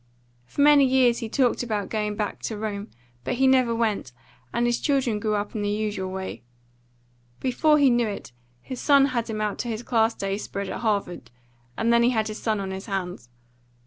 [0.47, 2.89] For many years he talked about going back to Rome,
[3.23, 4.11] but he never went,
[4.51, 6.41] and his children grew up in the usual way.
[7.39, 8.31] Before he knew it
[8.63, 11.29] his son had him out to his class day spread at Harvard,
[11.77, 13.29] and then he had his son on his hands.